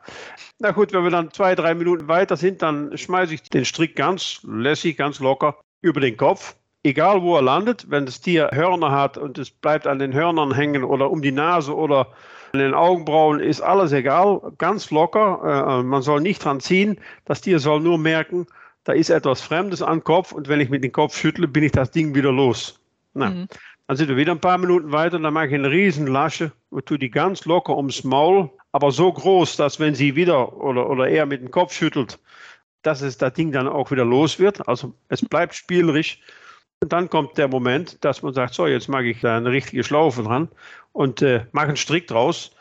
[0.58, 3.94] Na gut, wenn wir dann zwei, drei Minuten weiter sind, dann schmeiße ich den Strick
[3.94, 6.56] ganz lässig, ganz locker über den Kopf.
[6.82, 10.52] Egal wo er landet, wenn das Tier Hörner hat und es bleibt an den Hörnern
[10.52, 12.08] hängen oder um die Nase oder
[12.52, 15.78] an den Augenbrauen, ist alles egal, ganz locker.
[15.78, 16.98] Äh, man soll nicht dran ziehen.
[17.26, 18.48] Das Tier soll nur merken,
[18.82, 21.72] da ist etwas Fremdes am Kopf und wenn ich mit dem Kopf schüttle, bin ich
[21.72, 22.80] das Ding wieder los.
[23.14, 23.48] Na, mhm.
[23.86, 26.52] Dann sind wir wieder ein paar Minuten weiter und dann mache ich eine riesen Lasche
[26.70, 30.88] und tue die ganz locker ums Maul, aber so groß, dass wenn sie wieder oder,
[30.88, 32.18] oder eher mit dem Kopf schüttelt,
[32.82, 34.66] dass es das Ding dann auch wieder los wird.
[34.68, 36.20] Also es bleibt spielerisch.
[36.80, 39.84] Und dann kommt der Moment, dass man sagt, so, jetzt mache ich da eine richtige
[39.84, 40.48] Schlaufe dran
[40.92, 42.52] und äh, mache einen Strick draus.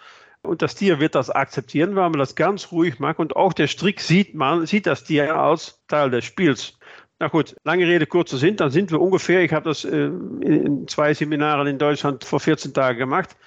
[0.42, 3.20] Und das Tier wird das akzeptieren, weil man das ganz ruhig macht.
[3.20, 6.78] Und auch der Strick sieht man, sieht das Tier als Teil des Spiels.
[7.24, 10.90] Na gut, lange Rede, kurzer Sinn, dann sind wir ungefähr, ich habe das äh, in
[10.90, 13.38] zwei Seminaren in Deutschland vor 14 Tagen gemacht,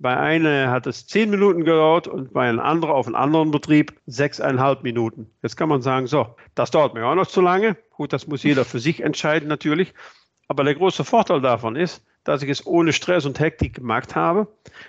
[0.00, 3.92] Bei einer hat es zehn Minuten gedauert und bei einem anderen auf einem anderen Betrieb
[4.06, 5.30] sechseinhalb Minuten.
[5.40, 7.76] Jetzt kann man sagen, so, das dauert mir auch noch zu lange.
[7.90, 9.94] Gut, das muss jeder für sich entscheiden natürlich.
[10.48, 14.48] Aber der große Vorteil davon ist, dass ich es ohne Stress und Hektik gemacht habe.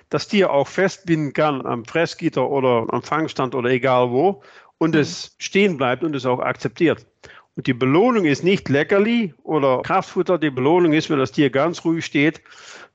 [0.09, 4.41] Das Tier auch festbinden kann am Fressgitter oder am Fangstand oder egal wo
[4.79, 5.01] und mhm.
[5.01, 7.05] es stehen bleibt und es auch akzeptiert.
[7.55, 10.37] Und die Belohnung ist nicht Leckerli oder Kraftfutter.
[10.37, 12.41] Die Belohnung ist, wenn das Tier ganz ruhig steht,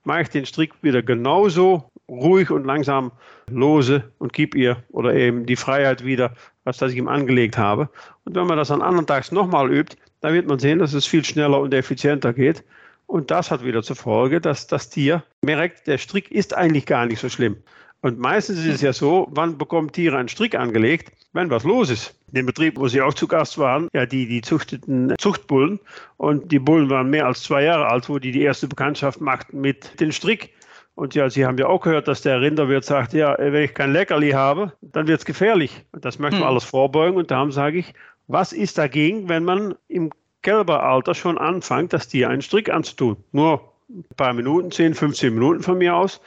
[0.03, 3.11] mache ich den Strick wieder genauso ruhig und langsam
[3.49, 6.33] lose und gebe ihr oder eben die Freiheit wieder,
[6.65, 7.89] als das ich ihm angelegt habe.
[8.25, 11.05] Und wenn man das an anderen Tags nochmal übt, dann wird man sehen, dass es
[11.05, 12.63] viel schneller und effizienter geht.
[13.07, 17.05] Und das hat wieder zur Folge, dass das Tier merkt, der Strick ist eigentlich gar
[17.05, 17.57] nicht so schlimm.
[18.01, 21.11] Und meistens ist es ja so, wann bekommen Tiere einen Strick angelegt?
[21.33, 22.15] Wenn was los ist.
[22.27, 25.79] In dem Betrieb, wo sie auch zu Gast waren, ja, die, die züchteten Zuchtbullen.
[26.17, 29.59] Und die Bullen waren mehr als zwei Jahre alt, wo die die erste Bekanntschaft machten
[29.59, 30.53] mit dem Strick.
[30.95, 33.93] Und ja, Sie haben ja auch gehört, dass der Rinderwirt sagt, ja, wenn ich kein
[33.93, 35.85] Leckerli habe, dann wird es gefährlich.
[35.91, 36.51] Und das möchten wir hm.
[36.51, 37.17] alles vorbeugen.
[37.17, 37.93] Und darum sage ich,
[38.27, 43.17] was ist dagegen, wenn man im Kälberalter schon anfängt, das Tier einen Strick anzutun?
[43.31, 46.21] Nur ein paar Minuten, 10, 15 Minuten von mir aus.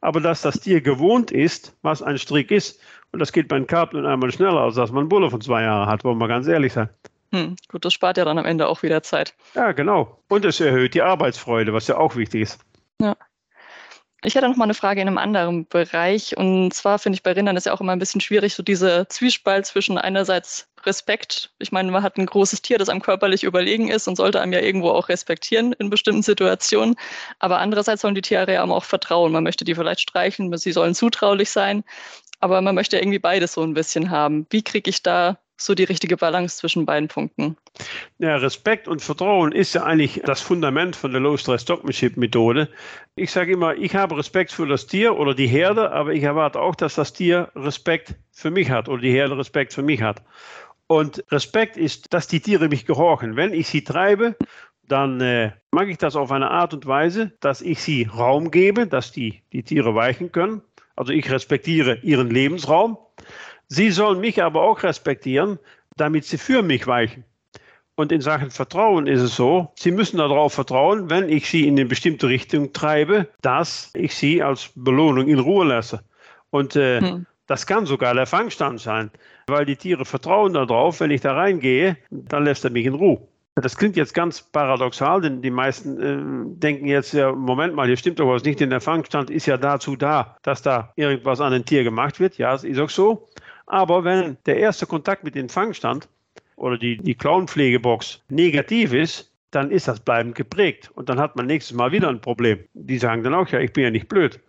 [0.00, 2.80] Aber dass das Tier gewohnt ist, was ein Strick ist.
[3.12, 5.40] Und das geht bei einem Kalb nun einmal schneller, als dass man einen Bulle von
[5.40, 6.88] zwei Jahren hat, wollen wir ganz ehrlich sein.
[7.32, 9.34] Hm, gut, das spart ja dann am Ende auch wieder Zeit.
[9.54, 10.22] Ja, genau.
[10.28, 12.60] Und es erhöht die Arbeitsfreude, was ja auch wichtig ist.
[13.00, 13.16] Ja.
[14.24, 16.36] Ich hätte noch mal eine Frage in einem anderen Bereich.
[16.36, 19.06] Und zwar finde ich bei Rindern ist ja auch immer ein bisschen schwierig, so diese
[19.08, 21.52] Zwiespalt zwischen einerseits Respekt.
[21.58, 24.52] Ich meine, man hat ein großes Tier, das einem körperlich überlegen ist und sollte einem
[24.52, 26.96] ja irgendwo auch respektieren in bestimmten Situationen.
[27.38, 29.30] Aber andererseits sollen die Tiere ja auch vertrauen.
[29.30, 31.84] Man möchte die vielleicht streicheln, sie sollen zutraulich sein.
[32.40, 34.46] Aber man möchte irgendwie beides so ein bisschen haben.
[34.50, 37.56] Wie kriege ich da so die richtige Balance zwischen beiden Punkten?
[38.18, 42.68] Ja, Respekt und Vertrauen ist ja eigentlich das Fundament von der Low-Stress-Stockmanship-Methode.
[43.16, 46.60] Ich sage immer, ich habe Respekt für das Tier oder die Herde, aber ich erwarte
[46.60, 50.22] auch, dass das Tier Respekt für mich hat oder die Herde Respekt für mich hat.
[50.86, 53.36] Und Respekt ist, dass die Tiere mich gehorchen.
[53.36, 54.36] Wenn ich sie treibe,
[54.86, 58.86] dann äh, mache ich das auf eine Art und Weise, dass ich sie Raum gebe,
[58.86, 60.62] dass die, die Tiere weichen können.
[60.96, 62.96] Also ich respektiere ihren Lebensraum.
[63.68, 65.58] Sie sollen mich aber auch respektieren,
[65.96, 67.24] damit sie für mich weichen.
[67.96, 71.74] Und in Sachen Vertrauen ist es so, Sie müssen darauf vertrauen, wenn ich Sie in
[71.74, 76.04] eine bestimmte Richtung treibe, dass ich Sie als Belohnung in Ruhe lasse.
[76.50, 77.26] Und äh, hm.
[77.48, 79.10] das kann sogar der Fangstand sein,
[79.48, 83.20] weil die Tiere vertrauen darauf, wenn ich da reingehe, dann lässt er mich in Ruhe.
[83.56, 87.96] Das klingt jetzt ganz paradoxal, denn die meisten äh, denken jetzt, ja, Moment mal, hier
[87.96, 91.52] stimmt doch was nicht, denn der Fangstand ist ja dazu da, dass da irgendwas an
[91.52, 92.38] ein Tier gemacht wird.
[92.38, 93.26] Ja, es ist auch so.
[93.68, 96.08] Aber wenn der erste Kontakt mit dem Fangstand
[96.56, 100.90] oder die, die Clownpflegebox negativ ist, dann ist das bleibend geprägt.
[100.94, 102.58] Und dann hat man nächstes Mal wieder ein Problem.
[102.72, 104.40] Die sagen dann auch, ja, ich bin ja nicht blöd.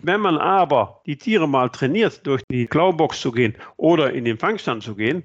[0.00, 4.38] Wenn man aber die Tiere mal trainiert, durch die Clownbox zu gehen oder in den
[4.38, 5.24] Fangstand zu gehen,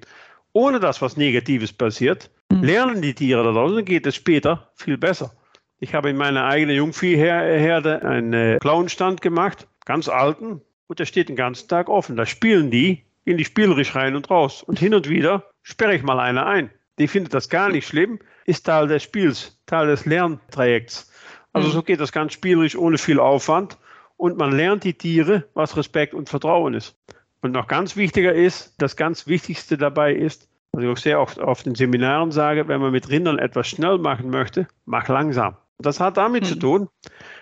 [0.51, 2.63] ohne dass was Negatives passiert, mhm.
[2.63, 5.31] lernen die Tiere daraus und geht es später viel besser.
[5.79, 11.35] Ich habe in meiner eigenen Jungviehherde einen Clownstand gemacht, ganz alten, und der steht den
[11.35, 12.15] ganzen Tag offen.
[12.15, 14.63] Da spielen die gehen die spielerisch rein und raus.
[14.63, 16.69] Und hin und wieder sperre ich mal eine ein.
[16.97, 21.11] Die findet das gar nicht schlimm, ist Teil des Spiels, Teil des Lerntrajekts.
[21.51, 21.71] Also mhm.
[21.73, 23.77] so geht das ganz spielerisch ohne viel Aufwand.
[24.15, 26.95] Und man lernt die Tiere, was Respekt und Vertrauen ist.
[27.41, 31.37] Und noch ganz wichtiger ist, das ganz Wichtigste dabei ist, was ich auch sehr oft
[31.37, 35.57] auf den Seminaren sage, wenn man mit Rindern etwas schnell machen möchte, mach langsam.
[35.79, 36.47] Das hat damit mhm.
[36.47, 36.89] zu tun,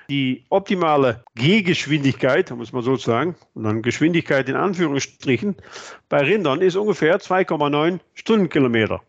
[0.09, 5.55] die optimale Gehgeschwindigkeit, muss man so sagen, und dann Geschwindigkeit in Anführungsstrichen,
[6.09, 9.01] bei Rindern ist ungefähr 2,9 Stundenkilometer.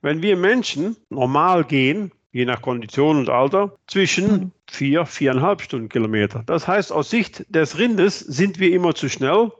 [0.00, 6.42] Wenn wir Menschen normal gehen, je nach Kondition und Alter, zwischen 4, 4,5 Stundenkilometer.
[6.46, 9.52] Das heißt, aus Sicht des Rindes sind wir immer zu schnell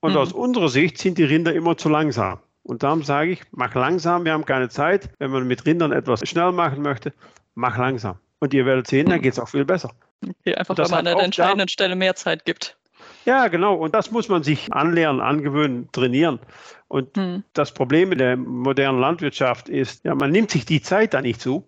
[0.00, 0.18] und mhm.
[0.18, 2.40] aus unserer Sicht sind die Rinder immer zu langsam.
[2.62, 5.10] Und darum sage ich, mach langsam, wir haben keine Zeit.
[5.18, 7.12] Wenn man mit Rindern etwas schnell machen möchte,
[7.54, 8.18] mach langsam.
[8.40, 9.90] Und ihr werdet sehen, dann geht es auch viel besser.
[10.22, 12.76] Okay, einfach weil man an der entscheidenden Stelle mehr Zeit gibt.
[13.24, 13.74] Ja, genau.
[13.74, 16.40] Und das muss man sich anlernen, angewöhnen, trainieren.
[16.88, 17.44] Und hm.
[17.54, 21.40] das Problem in der modernen Landwirtschaft ist, ja, man nimmt sich die Zeit da nicht
[21.40, 21.66] zu.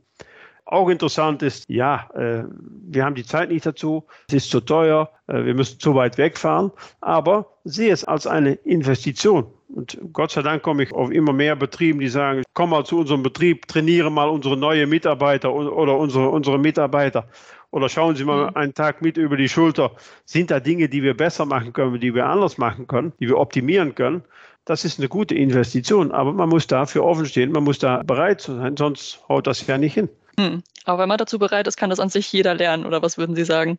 [0.66, 2.42] Auch interessant ist, ja, äh,
[2.88, 6.18] wir haben die Zeit nicht dazu, es ist zu teuer, äh, wir müssen zu weit
[6.18, 9.46] wegfahren, aber sehe es als eine Investition.
[9.68, 12.98] Und Gott sei Dank komme ich auf immer mehr Betrieben, die sagen, komm mal zu
[12.98, 17.28] unserem Betrieb, trainiere mal unsere neue Mitarbeiter oder unsere, unsere Mitarbeiter.
[17.70, 18.56] Oder schauen Sie mal mhm.
[18.56, 19.92] einen Tag mit über die Schulter.
[20.24, 23.38] Sind da Dinge, die wir besser machen können, die wir anders machen können, die wir
[23.38, 24.22] optimieren können?
[24.64, 28.40] Das ist eine gute Investition, aber man muss dafür offen stehen, man muss da bereit
[28.40, 30.08] sein, sonst haut das ja nicht hin.
[30.38, 30.62] Hm.
[30.84, 33.36] Aber wenn man dazu bereit ist, kann das an sich jeder lernen, oder was würden
[33.36, 33.78] Sie sagen?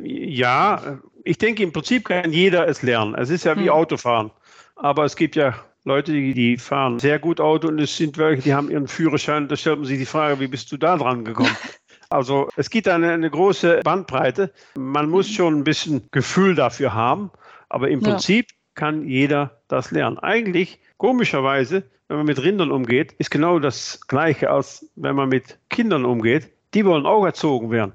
[0.00, 3.14] Ja, ich denke, im Prinzip kann jeder es lernen.
[3.14, 3.70] Es ist ja wie hm.
[3.70, 4.30] Autofahren.
[4.82, 8.42] Aber es gibt ja Leute, die, die fahren sehr gut Auto und es sind welche,
[8.42, 9.48] die haben ihren Führerschein.
[9.48, 11.56] Da stellt man sich die Frage, wie bist du da dran gekommen?
[12.12, 14.52] Also es gibt eine, eine große Bandbreite.
[14.74, 15.32] Man muss hm.
[15.32, 17.30] schon ein bisschen Gefühl dafür haben,
[17.68, 18.56] aber im Prinzip ja.
[18.74, 20.18] kann jeder das lernen.
[20.18, 25.60] Eigentlich, komischerweise, wenn man mit Rindern umgeht, ist genau das Gleiche, als wenn man mit
[25.68, 26.50] Kindern umgeht.
[26.74, 27.92] Die wollen auch erzogen werden.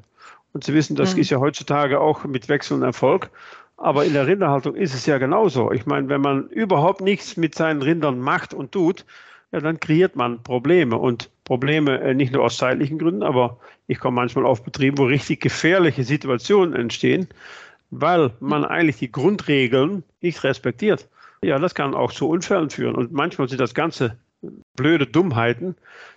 [0.54, 1.20] Und Sie wissen, das mhm.
[1.20, 3.30] ist ja heutzutage auch mit wechselndem Erfolg.
[3.78, 5.72] Aber in der Rinderhaltung ist es ja genauso.
[5.72, 9.06] Ich meine, wenn man überhaupt nichts mit seinen Rindern macht und tut,
[9.52, 10.98] ja, dann kreiert man Probleme.
[10.98, 15.06] Und Probleme äh, nicht nur aus zeitlichen Gründen, aber ich komme manchmal auf Betriebe, wo
[15.06, 17.28] richtig gefährliche Situationen entstehen,
[17.92, 21.08] weil man eigentlich die Grundregeln nicht respektiert.
[21.42, 22.96] Ja, das kann auch zu Unfällen führen.
[22.96, 24.18] Und manchmal sind das ganze
[24.76, 25.76] blöde Dummheiten,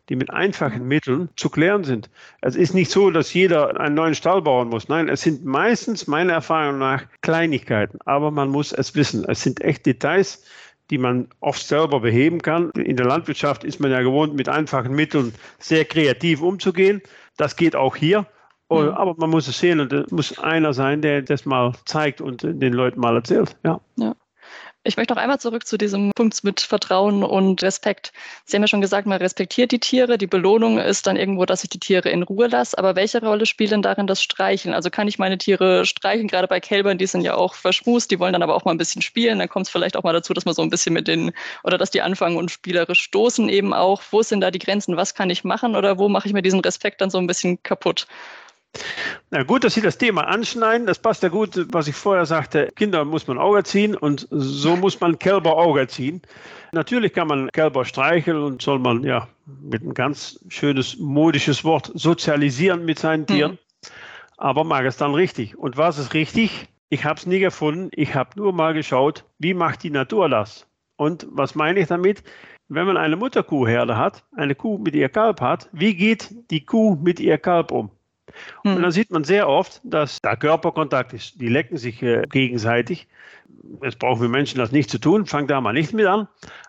[0.09, 2.11] die mit einfachen Mitteln zu klären sind.
[2.41, 4.89] Es ist nicht so, dass jeder einen neuen Stall bauen muss.
[4.89, 9.25] Nein, es sind meistens meiner Erfahrung nach Kleinigkeiten, aber man muss es wissen.
[9.29, 10.45] Es sind echt Details,
[10.91, 12.71] die man oft selber beheben kann.
[12.71, 17.03] In der Landwirtschaft ist man ja gewohnt, mit einfachen Mitteln sehr kreativ umzugehen.
[17.37, 18.27] Das geht auch hier.
[18.71, 18.89] Mhm.
[18.89, 22.43] Aber man muss es sehen und es muss einer sein, der das mal zeigt und
[22.43, 23.57] den Leuten mal erzählt.
[23.65, 23.81] Ja.
[23.97, 24.15] ja.
[24.89, 28.11] Ich möchte noch einmal zurück zu diesem Punkt mit Vertrauen und Respekt.
[28.47, 30.17] Sie haben ja schon gesagt, man respektiert die Tiere.
[30.17, 32.79] Die Belohnung ist dann irgendwo, dass ich die Tiere in Ruhe lasse.
[32.79, 34.73] Aber welche Rolle spielt denn darin das Streicheln?
[34.73, 36.27] Also kann ich meine Tiere streicheln?
[36.27, 38.79] Gerade bei Kälbern, die sind ja auch verschmust, die wollen dann aber auch mal ein
[38.79, 39.39] bisschen spielen.
[39.41, 41.33] Dann kommt es vielleicht auch mal dazu, dass man so ein bisschen mit den,
[41.65, 44.01] oder dass die anfangen und spielerisch stoßen eben auch.
[44.11, 44.97] Wo sind da die Grenzen?
[44.97, 45.77] Was kann ich machen?
[45.77, 48.07] Oder wo mache ich mir diesen Respekt dann so ein bisschen kaputt?
[49.31, 50.87] Na gut, dass Sie das Thema anschneiden.
[50.87, 52.71] Das passt ja gut, was ich vorher sagte.
[52.77, 56.23] Kinder muss man Auge ziehen und so muss man Kälber Auge ziehen.
[56.73, 61.91] Natürlich kann man Kälber streicheln und soll man ja mit ein ganz schönes modisches Wort
[61.95, 63.53] sozialisieren mit seinen Tieren.
[63.53, 63.59] Mhm.
[64.39, 65.59] Aber mag es dann richtig.
[65.59, 66.69] Und was ist richtig?
[66.89, 67.91] Ich habe es nie gefunden.
[67.93, 70.67] Ich habe nur mal geschaut, wie macht die Natur das?
[70.97, 72.23] Und was meine ich damit?
[72.69, 76.97] Wenn man eine Mutterkuhherde hat, eine Kuh mit ihr Kalb hat, wie geht die Kuh
[76.97, 77.91] mit ihr Kalb um?
[78.65, 78.83] Und hm.
[78.83, 81.41] dann sieht man sehr oft, dass da Körperkontakt ist.
[81.41, 83.09] Die lecken sich äh, gegenseitig.
[83.83, 86.29] Jetzt brauchen wir Menschen das nicht zu tun, fangen da mal nicht mit an.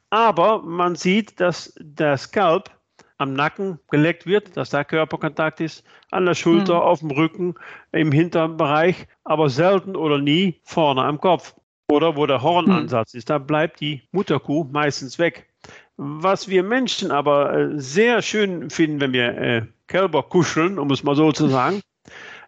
[0.10, 2.72] Aber man sieht, dass der Skalp
[3.18, 6.82] am Nacken geleckt wird, dass da Körperkontakt ist, an der Schulter, hm.
[6.82, 7.56] auf dem Rücken,
[7.92, 11.54] im Hinterbereich, aber selten oder nie vorne am Kopf.
[11.92, 13.18] Oder wo der Hornansatz hm.
[13.18, 15.50] ist, da bleibt die Mutterkuh meistens weg.
[15.98, 21.04] Was wir Menschen aber äh, sehr schön finden, wenn wir äh, Kälber kuscheln, um es
[21.04, 21.82] mal so zu sagen,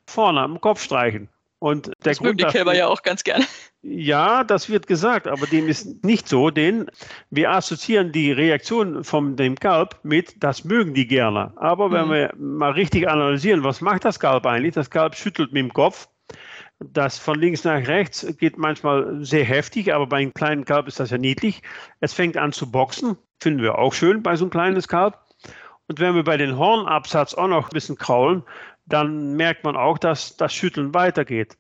[0.08, 1.28] vorne am Kopf streichen.
[1.60, 3.46] Und der das mögen die Kälber ja auch ganz gerne.
[3.84, 6.90] Ja, das wird gesagt, aber dem ist nicht so, denn
[7.30, 11.54] wir assoziieren die Reaktion von dem Kalb mit, das mögen die gerne.
[11.58, 12.12] Aber wenn mhm.
[12.12, 14.74] wir mal richtig analysieren, was macht das Kalb eigentlich?
[14.74, 16.08] Das Kalb schüttelt mit dem Kopf.
[16.80, 21.00] Das von links nach rechts geht manchmal sehr heftig, aber bei einem kleinen Kalb ist
[21.00, 21.62] das ja niedlich.
[22.00, 23.18] Es fängt an zu boxen.
[23.40, 25.16] Finden wir auch schön bei so einem kleines Kalb.
[25.92, 28.44] Und wenn wir bei den Hornabsatz auch noch ein bisschen kraulen,
[28.86, 31.58] dann merkt man auch, dass das Schütteln weitergeht.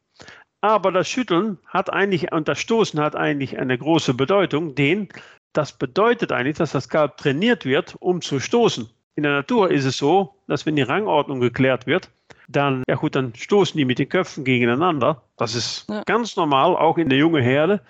[0.61, 5.09] Aber das Schütteln hat eigentlich und das Stoßen hat eigentlich eine große Bedeutung, denn
[5.51, 8.89] das bedeutet eigentlich, dass das Kalb trainiert wird, um zu stoßen.
[9.15, 12.09] In der Natur ist es so, dass wenn die Rangordnung geklärt wird,
[12.47, 15.23] dann, ja gut, dann stoßen die mit den Köpfen gegeneinander.
[15.35, 16.03] Das ist ja.
[16.05, 17.81] ganz normal, auch in der jungen Herde,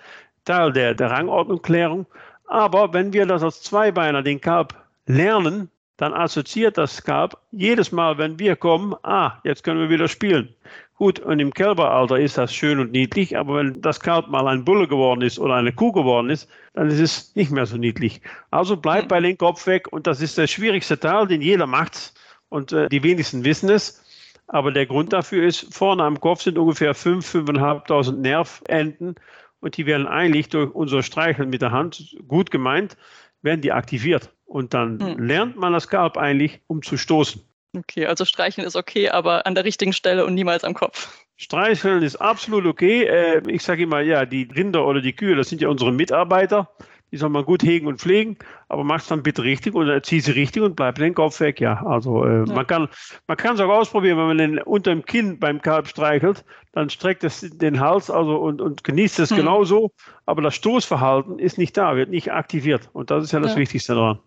[0.44, 2.06] Teil der, der Rangordnungklärung.
[2.48, 4.74] Aber wenn wir das als Zweibeiner, den Kalb,
[5.06, 10.08] lernen, dann assoziiert das Kalb jedes Mal, wenn wir kommen, ah, jetzt können wir wieder
[10.08, 10.54] spielen.
[10.96, 14.64] Gut, und im Kälberalter ist das schön und niedlich, aber wenn das Kalb mal ein
[14.64, 18.20] Bulle geworden ist oder eine Kuh geworden ist, dann ist es nicht mehr so niedlich.
[18.50, 22.14] Also bleibt bei den Kopf weg und das ist der schwierigste Teil, den jeder macht
[22.48, 24.04] und äh, die wenigsten wissen es.
[24.46, 29.16] Aber der Grund dafür ist, vorne am Kopf sind ungefähr 5.000, 5.500 Nervenden
[29.60, 32.96] und die werden eigentlich durch unser Streicheln mit der Hand, gut gemeint,
[33.42, 34.30] werden die aktiviert.
[34.44, 35.18] Und dann hm.
[35.24, 37.42] lernt man das Skalp eigentlich, um zu stoßen.
[37.76, 41.16] Okay, also streicheln ist okay, aber an der richtigen Stelle und niemals am Kopf.
[41.36, 43.04] Streicheln ist absolut okay.
[43.04, 46.70] Äh, ich sage immer, ja, die Rinder oder die Kühe, das sind ja unsere Mitarbeiter
[47.12, 50.20] die soll man gut hegen und pflegen, aber mach es dann bitte richtig und zieh
[50.20, 51.84] sie richtig und bleib den Kopf weg, ja.
[51.84, 52.54] Also äh, ja.
[52.54, 52.88] man kann
[53.26, 56.88] man kann es auch ausprobieren, wenn man den unter dem Kinn beim Kalb streichelt, dann
[56.88, 59.36] streckt es den Hals also und, und genießt es hm.
[59.36, 59.92] genauso,
[60.24, 63.58] aber das Stoßverhalten ist nicht da, wird nicht aktiviert und das ist ja das ja.
[63.58, 64.18] Wichtigste daran.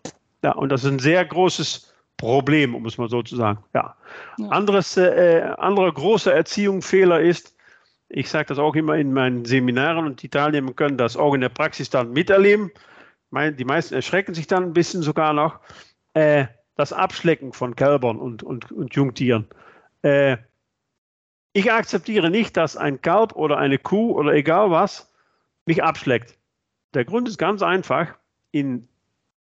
[0.44, 3.58] Ja, und das ist ein sehr großes Problem, um es mal so zu sagen.
[3.74, 3.96] Ja.
[4.38, 4.48] ja.
[4.48, 7.55] Anderes, äh, anderer großer Erziehungsfehler ist,
[8.08, 11.40] ich sage das auch immer in meinen Seminaren und die Teilnehmer können das auch in
[11.40, 12.70] der Praxis dann miterleben.
[13.32, 15.60] Die meisten erschrecken sich dann ein bisschen sogar noch.
[16.14, 19.46] Äh, das Abschlecken von Kälbern und, und, und Jungtieren.
[20.02, 20.36] Äh,
[21.52, 25.10] ich akzeptiere nicht, dass ein Kalb oder eine Kuh oder egal was
[25.64, 26.36] mich abschleckt.
[26.94, 28.14] Der Grund ist ganz einfach.
[28.52, 28.88] In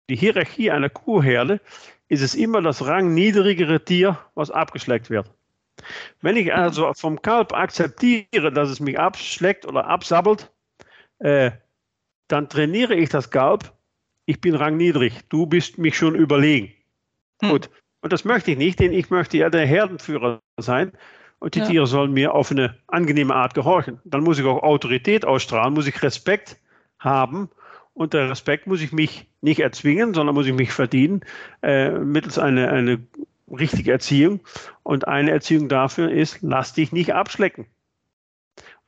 [0.09, 1.61] die Hierarchie einer Kuhherde
[2.09, 5.31] ist es immer das rangniedrigere Tier, was abgeschleckt wird.
[6.21, 10.51] Wenn ich also vom Kalb akzeptiere, dass es mich abschleckt oder absabbelt,
[11.19, 11.51] äh,
[12.27, 13.73] dann trainiere ich das Kalb,
[14.25, 16.73] ich bin rangniedrig, du bist mich schon überlegen.
[17.41, 17.49] Hm.
[17.49, 17.69] Gut.
[18.01, 20.91] Und das möchte ich nicht, denn ich möchte ja der Herdenführer sein
[21.39, 21.65] und die ja.
[21.65, 23.99] Tiere sollen mir auf eine angenehme Art gehorchen.
[24.05, 26.57] Dann muss ich auch Autorität ausstrahlen, muss ich Respekt
[26.99, 27.49] haben
[27.93, 31.21] und der Respekt muss ich mich nicht erzwingen, sondern muss ich mich verdienen
[31.61, 32.99] äh, mittels einer eine
[33.51, 34.41] richtige Erziehung.
[34.83, 37.65] Und eine Erziehung dafür ist, lass dich nicht abschlecken.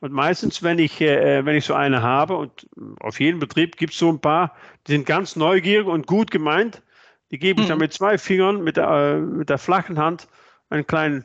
[0.00, 2.68] Und meistens, wenn ich, äh, wenn ich so eine habe, und
[3.00, 4.54] auf jedem Betrieb gibt es so ein paar,
[4.86, 6.82] die sind ganz neugierig und gut gemeint,
[7.30, 7.70] die gebe ich mhm.
[7.70, 10.28] dann mit zwei Fingern, mit der, äh, mit der flachen Hand,
[10.68, 11.24] einen kleinen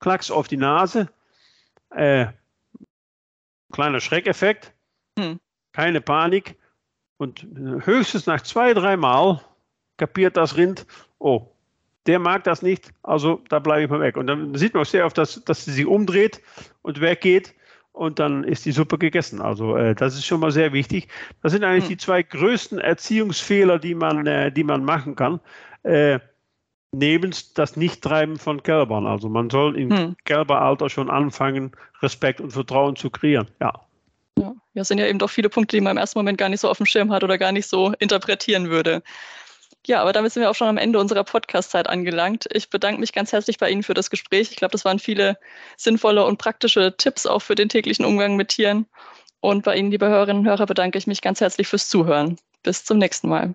[0.00, 1.08] Klacks auf die Nase.
[1.90, 2.26] Äh,
[3.72, 4.72] kleiner Schreckeffekt,
[5.18, 5.40] mhm.
[5.72, 6.56] keine Panik.
[7.16, 7.46] Und
[7.84, 9.40] höchstens nach zwei, drei Mal
[9.96, 10.86] kapiert das Rind,
[11.18, 11.53] oh,
[12.06, 14.16] der mag das nicht, also da bleibe ich mal weg.
[14.16, 16.40] Und dann sieht man auch sehr oft, dass, dass sie sich umdreht
[16.82, 17.54] und weggeht
[17.92, 19.40] und dann ist die Suppe gegessen.
[19.40, 21.08] Also äh, das ist schon mal sehr wichtig.
[21.42, 21.90] Das sind eigentlich hm.
[21.90, 25.40] die zwei größten Erziehungsfehler, die man, äh, die man machen kann.
[25.84, 26.18] Äh,
[26.92, 29.06] neben das Nichttreiben von Kälbern.
[29.06, 30.16] Also man soll im hm.
[30.24, 33.48] Kälberalter schon anfangen, Respekt und Vertrauen zu kreieren.
[33.60, 33.72] Ja.
[34.38, 36.60] Ja, das sind ja eben doch viele Punkte, die man im ersten Moment gar nicht
[36.60, 39.02] so auf dem Schirm hat oder gar nicht so interpretieren würde.
[39.86, 42.46] Ja, aber damit sind wir auch schon am Ende unserer Podcast-Zeit angelangt.
[42.52, 44.50] Ich bedanke mich ganz herzlich bei Ihnen für das Gespräch.
[44.50, 45.38] Ich glaube, das waren viele
[45.76, 48.86] sinnvolle und praktische Tipps auch für den täglichen Umgang mit Tieren.
[49.40, 52.38] Und bei Ihnen, liebe Hörerinnen und Hörer, bedanke ich mich ganz herzlich fürs Zuhören.
[52.62, 53.54] Bis zum nächsten Mal.